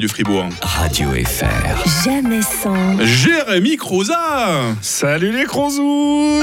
[0.00, 0.48] du Fribourg.
[0.60, 2.04] Radio FR.
[2.04, 2.98] Jamais sans.
[3.04, 6.40] Jérémy Croza Salut les Crozous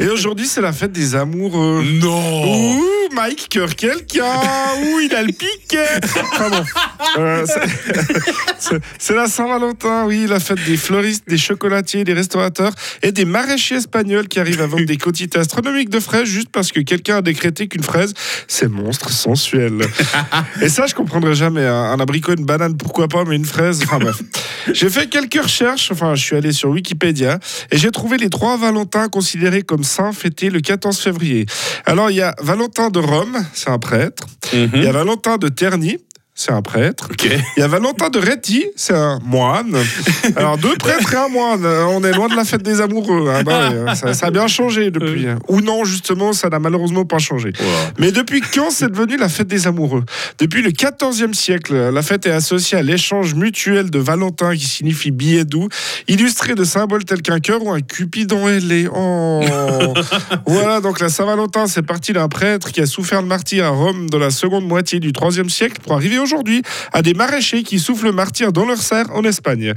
[0.00, 1.82] Et aujourd'hui c'est la fête des amoureux.
[2.00, 2.84] Non Ouh,
[3.16, 4.24] Mike quelqu'un
[4.82, 5.74] Ouh, il a le pic
[6.34, 6.64] Enfin bon.
[7.18, 7.46] Euh,
[8.98, 12.72] c'est- la Saint-Valentin, oui, la fête des fleuristes, des chocolatiers, des restaurateurs
[13.02, 16.70] et des maraîchers espagnols qui arrivent à vendre des quantités astronomiques de fraises juste parce
[16.72, 18.12] que quelqu'un a décrété qu'une fraise,
[18.48, 19.80] c'est monstre sensuel.
[20.60, 21.64] Et ça, je comprendrais jamais.
[21.64, 24.16] Un, un abricot, une banane, pourquoi pas, mais une fraise, enfin bref.
[24.72, 27.38] J'ai fait quelques recherches, enfin, je suis allé sur Wikipédia
[27.70, 31.46] et j'ai trouvé les trois Valentins considérés comme saints fêtés le 14 février.
[31.86, 34.26] Alors, il y a Valentin de Rome, c'est un prêtre.
[34.52, 35.98] Il y a Valentin de Terni,
[36.38, 37.08] c'est un prêtre.
[37.10, 37.26] Ok.
[37.56, 39.74] Il y a Valentin de Réti, c'est un moine.
[40.36, 41.64] Alors, deux prêtres et un moine.
[41.64, 43.30] On est loin de la fête des amoureux.
[43.30, 43.42] hein.
[43.42, 45.26] Bah ouais, ça, ça a bien changé depuis.
[45.48, 47.52] Ou non, justement, ça n'a malheureusement pas changé.
[47.98, 50.04] Mais depuis quand c'est devenu la fête des amoureux?
[50.38, 55.10] Depuis le 14e siècle, la fête est associée à l'échange mutuel de Valentin qui signifie
[55.12, 55.68] billet doux,
[56.06, 58.88] illustré de symboles tels qu'un cœur ou un cupidon ailé.
[58.94, 59.42] Oh
[60.46, 64.10] Voilà, donc la Saint-Valentin, c'est parti d'un prêtre qui a souffert le martyr à Rome
[64.10, 68.06] dans la seconde moitié du 3e siècle pour arriver aujourd'hui à des maraîchers qui soufflent
[68.06, 69.72] le martyr dans leur serre en Espagne.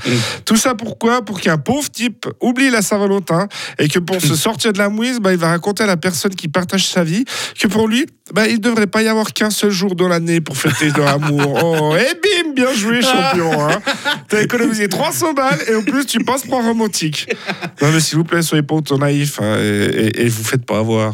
[0.46, 1.24] Tout ça pourquoi?
[1.24, 3.48] Pour qu'un pauvre type oublie la Saint-Valentin
[3.78, 6.36] et que pour se sortir de la mouise, bah, il va raconter à la personne
[6.36, 7.24] qui partage sa vie
[7.60, 10.42] que pour lui, bah, il ne devrait pas y avoir qu'un seul jour dans l'année
[10.42, 11.60] pour fêter leur amour.
[11.64, 13.68] Oh, et bim, bien joué, champion.
[13.68, 13.80] Hein.
[14.28, 17.28] T'as économisé 300 balles et en plus tu passes pour un romantique.
[17.82, 20.66] Non mais s'il vous plaît, soyez pas autant naïfs hein, et, et, et vous faites
[20.66, 21.14] pas avoir.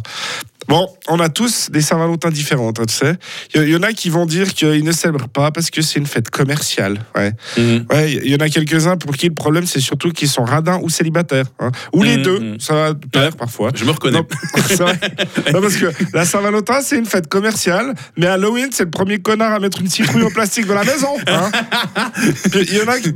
[0.68, 3.16] Bon, on a tous des Saint-Valentin différentes, hein, tu sais.
[3.54, 6.00] Il y, y en a qui vont dire qu'ils ne célèbrent pas parce que c'est
[6.00, 7.00] une fête commerciale.
[7.16, 7.32] Ouais.
[7.58, 7.86] Mhm.
[7.92, 10.80] Ouais, il y en a quelques-uns pour qui le problème, c'est surtout qu'ils sont radins
[10.82, 11.46] ou célibataires.
[11.60, 11.72] hein.
[11.94, 12.24] Ou les Mhm.
[12.24, 13.72] deux, ça va pair parfois.
[13.76, 14.18] Je me reconnais.
[14.20, 14.26] Non,
[14.68, 15.00] c'est vrai.
[15.54, 19.54] Non, parce que la Saint-Valentin, c'est une fête commerciale, mais Halloween, c'est le premier connard
[19.54, 21.16] à mettre une citrouille en plastique dans la maison.
[21.28, 21.52] hein.
[22.52, 23.14] Puis Il y, en a qui-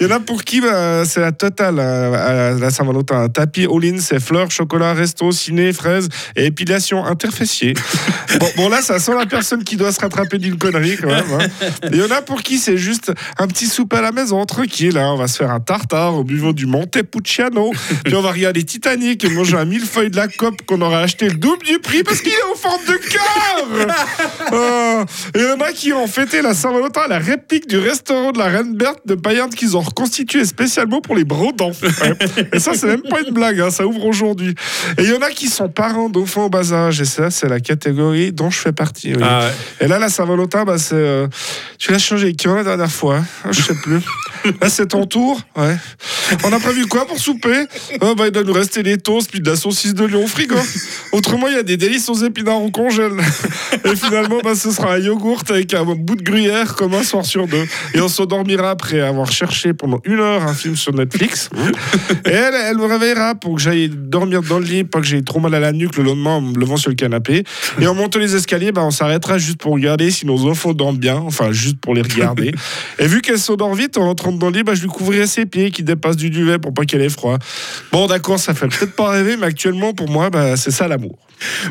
[0.00, 3.28] il y en a pour qui bah, c'est la totale, euh, à la Saint-Valentin.
[3.28, 6.50] Tapis all-in, c'est fleurs, chocolat, resto, ciné, fraises et
[7.04, 7.74] interfessier.
[8.38, 11.24] Bon, bon, là, ça sent la personne qui doit se rattraper d'une connerie quand même.
[11.40, 11.48] hein.
[11.92, 14.98] Il y en a pour qui c'est juste un petit souper à la maison, tranquille.
[14.98, 15.12] hein.
[15.14, 17.72] On va se faire un tartare au buvant du Montepulciano.
[18.04, 21.26] Puis on va regarder Titanic et manger un millefeuille de la COP qu'on aurait acheté
[21.30, 23.88] le double du prix parce qu'il est en forme de cœur.
[24.52, 27.78] Euh, et il y en a qui ont fêté la Saint-Valentin à la réplique du
[27.78, 31.72] restaurant de la Reine Berthe de Payerne qu'ils ont reconstitué spécialement pour les brodants.
[31.82, 32.46] Ouais.
[32.52, 34.54] Et ça, c'est même pas une blague, hein, ça ouvre aujourd'hui.
[34.98, 37.60] Et il y en a qui sont parents d'enfants bas âge, et ça, c'est la
[37.60, 39.14] catégorie dont je fais partie.
[39.14, 39.22] oui.
[39.24, 39.84] Ah ouais.
[39.84, 40.94] Et là, la Saint-Valentin, bah, c'est.
[40.94, 41.26] euh,
[41.78, 43.50] tu l'as changé quand la dernière fois hein?
[43.50, 44.00] Je sais plus.
[44.60, 45.40] Là, c'est ton tour.
[45.56, 45.76] Ouais.
[46.44, 47.66] On a prévu quoi pour souper
[48.00, 50.26] Oh, bah, Il doit nous rester des toasts puis de la saucisse de lion au
[50.26, 50.56] frigo.
[51.12, 53.12] Autrement, il y a des délices aux épinards en congèle.
[53.84, 57.24] Et finalement, bah, ce sera un yogourt avec un bout de gruyère comme un soir
[57.24, 57.64] sur deux.
[57.94, 61.50] Et on s'endormira après avoir cherché pendant une heure un film sur Netflix.
[62.24, 65.22] Et elle, elle me réveillera pour que j'aille dormir dans le lit, pas que j'aie
[65.22, 67.44] trop mal à la nuque le lendemain en me levant sur le canapé.
[67.80, 70.98] Et en montant les escaliers, bah, on s'arrêtera juste pour regarder si nos enfants dorment
[70.98, 72.52] bien, enfin juste pour les regarder.
[72.98, 75.46] Et vu qu'elle s'endort vite, en rentrant dans le lit, bah, je lui couvrirai ses
[75.46, 77.38] pieds qui dépassent du duvet pour pas qu'elle ait froid.
[77.92, 81.16] Bon, d'accord, ça fait peut-être pas rêver, mais actuellement, pour moi, bah, c'est ça l'amour.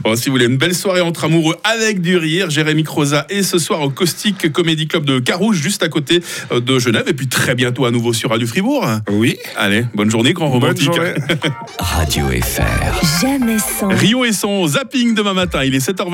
[0.03, 3.43] Bon, si vous voulez une belle soirée entre amoureux avec du rire, Jérémy Croza et
[3.43, 6.23] ce soir au Caustic Comedy Club de Carouge, juste à côté
[6.53, 7.03] euh, de Genève.
[7.07, 8.85] Et puis très bientôt à nouveau sur Radio Fribourg.
[9.09, 9.37] Oui.
[9.57, 10.85] Allez, bonne journée, grand Bonne romantique.
[10.93, 11.13] journée.
[11.79, 13.21] Radio FR.
[13.21, 13.89] Jamais sans.
[13.89, 15.61] Rio et son zapping demain matin.
[15.65, 16.05] Il est 7h20.